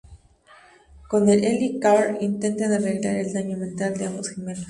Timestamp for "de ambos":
3.99-4.29